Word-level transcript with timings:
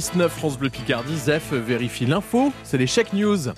6-9 0.00 0.28
France 0.28 0.58
Bleu 0.58 0.70
Picardie, 0.70 1.16
Zef 1.16 1.52
vérifie 1.52 2.04
l'info, 2.04 2.52
c'est 2.64 2.78
les 2.78 2.88
Check 2.88 3.12
News. 3.12 3.52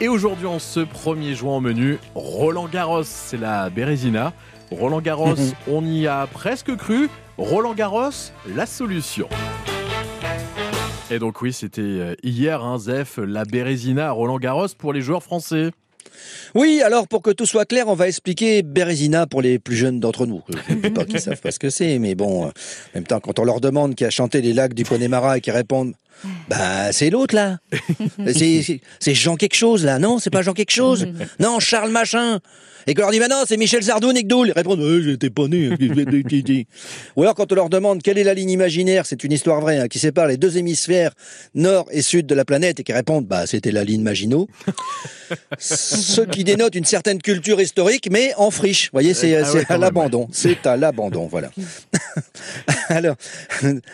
Et 0.00 0.06
aujourd'hui, 0.06 0.46
en 0.46 0.60
ce 0.60 0.78
1er 0.78 1.34
juin 1.34 1.56
au 1.56 1.60
menu, 1.60 1.98
Roland 2.14 2.68
Garros, 2.68 3.02
c'est 3.02 3.36
la 3.36 3.70
Bérésina. 3.70 4.32
Roland 4.70 5.00
Garros, 5.00 5.34
on 5.68 5.84
y 5.84 6.06
a 6.06 6.28
presque 6.28 6.76
cru. 6.76 7.10
Roland 7.38 7.74
Garros, 7.74 8.30
la 8.54 8.66
solution. 8.66 9.28
Et 11.10 11.18
donc 11.18 11.42
oui, 11.42 11.52
c'était 11.52 11.80
euh, 11.82 12.14
hier, 12.22 12.62
hein, 12.62 12.78
Zef, 12.78 13.18
la 13.18 13.44
Bérésina 13.44 14.06
à 14.06 14.12
Roland 14.12 14.38
Garros 14.38 14.68
pour 14.78 14.92
les 14.92 15.00
joueurs 15.00 15.24
français. 15.24 15.72
Oui, 16.54 16.82
alors 16.84 17.06
pour 17.06 17.22
que 17.22 17.30
tout 17.30 17.46
soit 17.46 17.64
clair, 17.64 17.88
on 17.88 17.94
va 17.94 18.08
expliquer 18.08 18.62
Bérésina 18.62 19.26
pour 19.26 19.42
les 19.42 19.58
plus 19.58 19.76
jeunes 19.76 20.00
d'entre 20.00 20.26
nous. 20.26 20.42
Je 20.68 20.74
ne 20.74 20.80
dis 20.80 20.90
pas 20.90 21.04
qu'ils 21.04 21.20
savent 21.20 21.40
pas 21.40 21.50
ce 21.50 21.58
que 21.58 21.70
c'est, 21.70 21.98
mais 21.98 22.14
bon, 22.14 22.44
euh, 22.44 22.48
en 22.48 22.50
même 22.96 23.04
temps, 23.04 23.20
quand 23.20 23.38
on 23.38 23.44
leur 23.44 23.60
demande 23.60 23.94
qui 23.94 24.04
a 24.04 24.10
chanté 24.10 24.40
les 24.40 24.52
lacs 24.52 24.74
du 24.74 24.84
Connemara 24.84 25.38
et 25.38 25.40
qui 25.40 25.50
répondent 25.50 25.94
bah, 26.48 26.92
c'est 26.92 27.10
l'autre 27.10 27.34
là. 27.34 27.58
c'est 28.26 29.14
Jean 29.14 29.36
quelque 29.36 29.56
chose 29.56 29.84
là. 29.84 29.98
Non, 29.98 30.18
c'est 30.18 30.30
pas 30.30 30.42
Jean 30.42 30.52
quelque 30.52 30.72
chose. 30.72 31.06
Non, 31.38 31.58
Charles 31.58 31.90
machin. 31.90 32.40
Et 32.86 32.94
que 32.94 33.00
leur 33.00 33.10
dit, 33.10 33.18
bah 33.18 33.28
non, 33.28 33.44
c'est 33.46 33.56
Michel 33.56 33.82
Zardou, 33.82 34.12
Nick 34.12 34.26
Doul. 34.26 34.48
Ils 34.48 34.52
répondent, 34.52 34.80
euh, 34.80 35.02
j'étais 35.02 35.30
pas 35.30 35.48
né. 35.48 35.70
Ou 37.16 37.22
alors 37.22 37.34
quand 37.34 37.52
on 37.52 37.54
leur 37.54 37.68
demande 37.68 38.02
quelle 38.02 38.18
est 38.18 38.24
la 38.24 38.34
ligne 38.34 38.50
imaginaire, 38.50 39.06
c'est 39.06 39.22
une 39.22 39.32
histoire 39.32 39.60
vraie, 39.60 39.78
hein, 39.78 39.88
qui 39.88 39.98
sépare 39.98 40.26
les 40.26 40.36
deux 40.36 40.56
hémisphères 40.56 41.12
nord 41.54 41.86
et 41.90 42.02
sud 42.02 42.26
de 42.26 42.34
la 42.34 42.44
planète 42.44 42.80
et 42.80 42.82
qui 42.82 42.92
répondent, 42.92 43.26
bah 43.26 43.46
c'était 43.46 43.72
la 43.72 43.84
ligne 43.84 44.02
Maginot. 44.02 44.48
Ce 45.58 46.22
qui 46.22 46.44
dénote 46.44 46.74
une 46.74 46.84
certaine 46.84 47.20
culture 47.20 47.60
historique, 47.60 48.08
mais 48.10 48.32
en 48.36 48.50
friche. 48.50 48.86
Vous 48.86 48.94
voyez, 48.96 49.14
c'est 49.14 49.36
ah 49.36 49.52
à 49.68 49.78
l'abandon. 49.78 50.28
C'est 50.32 50.66
à 50.66 50.76
l'abandon, 50.76 51.26
voilà. 51.26 51.50
alors, 52.88 53.16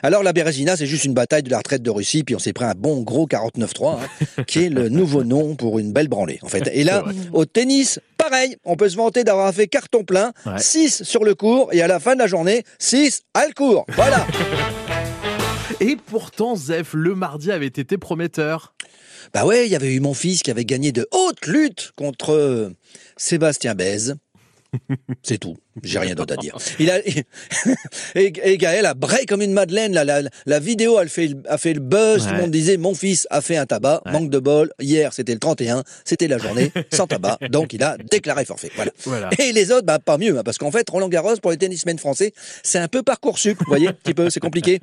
alors 0.02 0.23
la 0.23 0.32
Bérésina, 0.32 0.77
c'est 0.77 0.87
juste 0.87 1.04
une 1.04 1.15
bataille 1.15 1.43
de 1.43 1.51
la 1.51 1.59
retraite 1.59 1.82
de 1.82 1.90
Russie, 1.90 2.16
puis 2.23 2.34
on 2.34 2.38
s'est 2.38 2.52
pris 2.52 2.65
un 2.65 2.75
bon 2.77 3.02
gros 3.02 3.27
49-3, 3.27 3.98
hein, 4.01 4.43
qui 4.47 4.65
est 4.65 4.69
le 4.69 4.88
nouveau 4.91 5.24
nom 5.24 5.57
pour 5.57 5.79
une 5.79 5.93
belle 5.93 6.09
branlée, 6.09 6.38
en 6.43 6.49
fait. 6.49 6.68
Et 6.73 6.85
là, 6.85 7.04
au 7.32 7.45
tennis, 7.45 8.01
pareil, 8.16 8.57
on 8.65 8.77
peut 8.77 8.88
se 8.88 8.96
vanter 8.96 9.24
d'avoir 9.24 9.52
fait 9.52 9.66
carton 9.66 10.04
plein, 10.04 10.32
6 10.57 11.02
sur 11.02 11.24
le 11.24 11.35
cours, 11.35 11.73
et 11.73 11.82
à 11.82 11.87
la 11.87 12.01
fin 12.01 12.15
de 12.15 12.21
la 12.21 12.27
journée, 12.27 12.65
6 12.79 13.23
à 13.35 13.46
le 13.46 13.52
cours. 13.55 13.87
Voilà. 13.95 14.27
et 15.80 15.96
pourtant, 15.96 16.57
Zef, 16.57 16.95
le 16.95 17.15
mardi 17.15 17.51
avait 17.52 17.66
été 17.66 17.99
prometteur. 17.99 18.74
Bah 19.35 19.45
ouais, 19.45 19.66
il 19.66 19.73
y 19.73 19.77
avait 19.77 19.93
eu 19.93 20.01
mon 20.01 20.15
fils 20.15 20.43
qui 20.43 20.51
avait 20.51 20.65
gagné 20.65 20.93
de 20.93 21.07
haute 21.10 21.46
lutte 21.46 21.93
contre 21.96 22.33
euh, 22.33 22.71
Sébastien 23.16 23.74
Bèze. 23.74 24.16
C'est 25.23 25.38
tout. 25.38 25.57
J'ai 25.82 25.99
rien 25.99 26.15
d'autre 26.15 26.35
à 26.35 26.37
dire. 26.37 26.57
Il 26.79 26.91
a, 26.91 27.01
et, 28.15 28.57
Gaël 28.59 28.87
a 28.87 28.95
braillé 28.95 29.27
comme 29.27 29.43
une 29.43 29.52
madeleine. 29.52 29.93
La, 29.93 30.23
la, 30.46 30.59
vidéo 30.59 30.96
a 30.99 31.07
fait, 31.07 31.30
a 31.49 31.59
fait 31.59 31.74
le 31.74 31.80
buzz. 31.80 32.27
Tout 32.27 32.35
le 32.35 32.41
monde 32.41 32.51
disait 32.51 32.77
mon 32.77 32.95
fils 32.95 33.27
a 33.30 33.41
fait 33.41 33.57
un 33.57 33.66
tabac. 33.66 34.02
Manque 34.07 34.30
de 34.30 34.38
bol. 34.38 34.71
Hier, 34.80 35.13
c'était 35.13 35.35
le 35.35 35.38
31. 35.38 35.85
C'était 36.05 36.29
la 36.29 36.38
journée 36.38 36.73
sans 36.93 37.07
tabac. 37.07 37.38
Donc, 37.51 37.73
il 37.73 37.83
a 37.83 37.96
déclaré 38.10 38.45
forfait. 38.45 38.71
Voilà. 39.05 39.30
Et 39.38 39.52
les 39.52 39.71
autres, 39.71 39.87
bah, 39.87 39.99
pas 39.99 40.18
mieux. 40.18 40.38
Hein, 40.38 40.43
parce 40.45 40.59
qu'en 40.59 40.71
fait, 40.71 40.88
Roland 40.88 41.09
Garros, 41.09 41.37
pour 41.37 41.51
les 41.51 41.59
tennismen 41.59 41.99
français, 41.99 42.33
c'est 42.63 42.79
un 42.79 42.88
peu 42.88 43.02
parcoursup. 43.02 43.59
Vous 43.59 43.65
voyez, 43.68 43.88
un 43.88 43.93
petit 43.93 44.15
peu, 44.15 44.30
c'est 44.30 44.40
compliqué. 44.40 44.80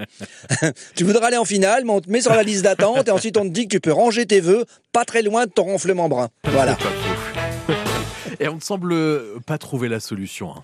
tu 0.96 1.04
voudrais 1.04 1.28
aller 1.28 1.38
en 1.38 1.46
finale, 1.46 1.84
mais 1.86 1.92
on 1.92 2.02
te 2.02 2.10
met 2.10 2.22
sur 2.22 2.34
la 2.34 2.44
liste 2.44 2.64
d'attente 2.64 3.08
et 3.08 3.12
ensuite 3.12 3.38
on 3.38 3.44
te 3.44 3.50
dit 3.50 3.68
que 3.68 3.76
tu 3.76 3.80
peux 3.80 3.92
ranger 3.94 4.26
tes 4.26 4.40
vœux 4.40 4.66
pas 4.92 5.06
très 5.06 5.24
loin 5.24 5.46
de 5.46 5.52
ton 5.52 5.64
ronflement 5.64 6.08
brun. 6.08 6.30
Voilà. 6.46 6.78
Et 8.40 8.48
on 8.48 8.56
ne 8.56 8.62
semble 8.62 8.96
pas 9.46 9.58
trouver 9.58 9.90
la 9.90 10.00
solution. 10.00 10.52
Hein. 10.52 10.64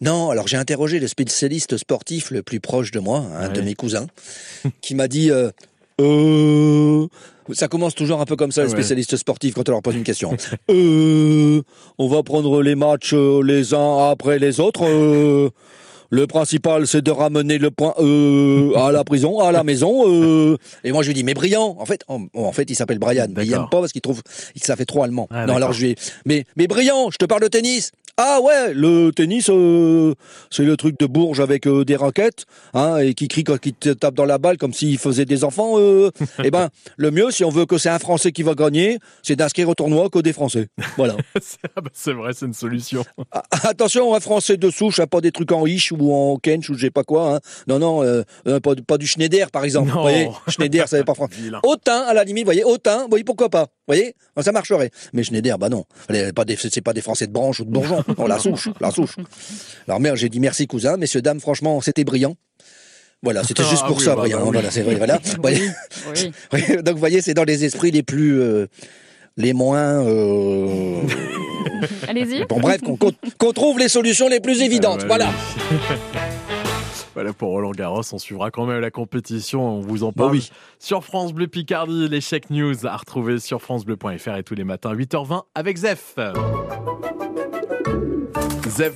Non, 0.00 0.30
alors 0.30 0.48
j'ai 0.48 0.56
interrogé 0.56 0.98
le 0.98 1.06
spécialiste 1.06 1.76
sportif 1.76 2.30
le 2.30 2.42
plus 2.42 2.60
proche 2.60 2.90
de 2.90 2.98
moi, 2.98 3.24
un 3.38 3.48
de 3.48 3.60
mes 3.60 3.74
cousins, 3.74 4.06
qui 4.80 4.94
m'a 4.94 5.08
dit 5.08 5.30
euh, 5.30 5.50
euh, 6.00 7.06
ça 7.52 7.68
commence 7.68 7.94
toujours 7.94 8.20
un 8.20 8.24
peu 8.24 8.36
comme 8.36 8.52
ça, 8.52 8.64
les 8.64 8.70
spécialistes 8.70 9.16
sportifs, 9.16 9.54
quand 9.54 9.68
on 9.68 9.72
leur 9.72 9.82
pose 9.82 9.94
une 9.94 10.04
question. 10.04 10.36
euh, 10.70 11.62
on 11.98 12.08
va 12.08 12.22
prendre 12.22 12.62
les 12.62 12.74
matchs 12.74 13.12
euh, 13.12 13.42
les 13.42 13.74
uns 13.74 14.10
après 14.10 14.38
les 14.38 14.60
autres. 14.60 14.84
Euh, 14.84 15.50
le 16.10 16.26
principal, 16.26 16.86
c'est 16.86 17.02
de 17.02 17.10
ramener 17.10 17.58
le 17.58 17.70
point 17.70 17.94
euh, 17.98 18.74
à 18.76 18.92
la 18.92 19.04
prison, 19.04 19.40
à 19.40 19.52
la 19.52 19.64
maison. 19.64 20.04
Euh. 20.06 20.56
Et 20.84 20.92
moi, 20.92 21.02
je 21.02 21.08
lui 21.08 21.14
dis, 21.14 21.24
mais 21.24 21.34
brillant. 21.34 21.76
En 21.78 21.86
fait, 21.86 22.04
en, 22.08 22.52
fait, 22.52 22.70
il 22.70 22.74
s'appelle 22.74 22.98
Brian. 22.98 23.26
Mais 23.34 23.46
il 23.46 23.52
aime 23.52 23.68
pas 23.70 23.80
parce 23.80 23.92
qu'il 23.92 24.00
trouve 24.00 24.22
que 24.22 24.30
ça 24.56 24.76
fait 24.76 24.84
trop 24.84 25.02
allemand. 25.02 25.28
Ah, 25.30 25.46
non, 25.46 25.56
alors 25.56 25.72
je 25.72 25.86
lui, 25.86 25.94
mais 26.24 26.44
mais 26.56 26.66
brillant. 26.66 27.10
Je 27.10 27.16
te 27.16 27.24
parle 27.24 27.42
de 27.42 27.48
tennis. 27.48 27.92
Ah 28.16 28.38
ouais, 28.40 28.72
le 28.72 29.10
tennis, 29.10 29.48
euh, 29.50 30.14
c'est 30.48 30.62
le 30.62 30.76
truc 30.76 30.96
de 31.00 31.06
Bourges 31.06 31.40
avec 31.40 31.66
euh, 31.66 31.84
des 31.84 31.96
raquettes, 31.96 32.46
hein, 32.72 32.98
et 32.98 33.12
qui 33.12 33.26
crie 33.26 33.42
quand 33.42 33.58
il 33.66 33.74
te 33.74 33.88
tape 33.88 34.14
dans 34.14 34.24
la 34.24 34.38
balle 34.38 34.56
comme 34.56 34.72
s'il 34.72 34.98
faisait 34.98 35.24
des 35.24 35.42
enfants. 35.42 35.80
Euh. 35.80 36.12
eh 36.44 36.52
ben, 36.52 36.68
le 36.96 37.10
mieux, 37.10 37.32
si 37.32 37.42
on 37.42 37.48
veut 37.48 37.66
que 37.66 37.76
c'est 37.76 37.88
un 37.88 37.98
Français 37.98 38.30
qui 38.30 38.44
va 38.44 38.54
gagner, 38.54 39.00
c'est 39.24 39.34
d'inscrire 39.34 39.68
au 39.68 39.74
tournoi 39.74 40.10
que 40.10 40.20
des 40.20 40.32
Français. 40.32 40.68
Voilà. 40.96 41.16
Ah 41.76 41.80
bah, 41.80 41.90
c'est 41.92 42.12
vrai, 42.12 42.32
c'est 42.34 42.46
une 42.46 42.54
solution. 42.54 43.04
Ah, 43.32 43.42
attention, 43.64 44.14
un 44.14 44.20
Français 44.20 44.56
de 44.56 44.70
souche, 44.70 45.00
pas 45.06 45.20
des 45.20 45.32
trucs 45.32 45.50
en 45.50 45.66
ish 45.66 45.90
ou 45.90 46.03
en 46.12 46.36
kench 46.36 46.70
ou 46.70 46.74
je 46.74 46.86
sais 46.86 46.90
pas 46.90 47.04
quoi. 47.04 47.36
Hein. 47.36 47.40
Non, 47.68 47.78
non, 47.78 48.22
pas, 48.60 48.74
pas, 48.86 48.98
du 48.98 49.06
Schneider 49.06 49.50
par 49.50 49.64
exemple. 49.64 49.90
Vous 49.90 50.00
voyez, 50.00 50.28
Schneider, 50.48 50.88
ça 50.88 50.98
n'est 50.98 51.04
pas 51.04 51.14
français. 51.14 51.34
Autant, 51.62 52.06
à 52.06 52.14
la 52.14 52.24
limite, 52.24 52.44
vous 52.44 52.48
voyez, 52.48 52.64
autant, 52.64 53.08
voyez, 53.08 53.24
pourquoi 53.24 53.48
pas. 53.48 53.64
Vous 53.64 53.94
voyez, 53.94 54.14
ça 54.40 54.52
marcherait. 54.52 54.90
Mais 55.12 55.22
Schneider, 55.22 55.58
bah 55.58 55.68
non, 55.68 55.84
c'est 56.08 56.32
pas 56.32 56.44
des, 56.44 56.56
c'est 56.56 56.80
pas 56.80 56.92
des 56.92 57.02
Français 57.02 57.26
de 57.26 57.32
branche 57.32 57.60
ou 57.60 57.64
de 57.64 57.70
bourgeon. 57.70 58.02
Non, 58.18 58.26
la 58.26 58.38
souche, 58.38 58.68
la 58.80 58.90
souche. 58.90 59.16
Alors 59.86 60.00
merde, 60.00 60.16
j'ai 60.16 60.28
dit 60.28 60.40
merci 60.40 60.66
cousin, 60.66 60.96
messieurs 60.96 61.22
dames, 61.22 61.40
franchement, 61.40 61.80
c'était 61.80 62.04
brillant. 62.04 62.36
Voilà, 63.22 63.42
c'était 63.42 63.62
ah 63.64 63.70
juste 63.70 63.86
pour 63.86 64.02
ça, 64.02 64.14
brillant. 64.16 64.38
Bah 64.38 64.50
voilà, 64.52 64.70
c'est 64.70 64.82
vrai, 64.82 64.96
voilà. 64.96 65.18
Donc 66.82 66.94
vous 66.94 66.98
voyez, 66.98 67.22
c'est 67.22 67.34
dans 67.34 67.44
les 67.44 67.64
esprits 67.64 67.90
les 67.90 68.02
plus, 68.02 68.40
euh, 68.40 68.66
les 69.36 69.52
moins. 69.54 70.04
Euh... 70.06 70.83
Allez-y. 72.08 72.44
Bon 72.46 72.60
bref, 72.60 72.80
qu'on 73.38 73.52
trouve 73.52 73.78
les 73.78 73.88
solutions 73.88 74.28
les 74.28 74.40
plus 74.40 74.62
évidentes. 74.62 75.00
Ah, 75.02 75.06
voilà. 75.06 75.30
Voilà 77.14 77.32
pour 77.32 77.50
Roland 77.50 77.70
Garros, 77.70 78.02
on 78.12 78.18
suivra 78.18 78.50
quand 78.50 78.66
même 78.66 78.80
la 78.80 78.90
compétition, 78.90 79.64
on 79.64 79.80
vous 79.80 80.02
en 80.02 80.10
parle 80.10 80.32
oui. 80.32 80.50
sur 80.80 81.04
France 81.04 81.32
Bleu 81.32 81.46
Picardie, 81.46 82.08
les 82.08 82.20
Check 82.20 82.50
News 82.50 82.88
à 82.88 82.96
retrouver 82.96 83.38
sur 83.38 83.62
francebleu.fr 83.62 84.36
et 84.36 84.42
tous 84.42 84.56
les 84.56 84.64
matins 84.64 84.92
8h20 84.92 85.44
avec 85.54 85.76
Zef. 85.76 86.16
Zef 88.68 88.94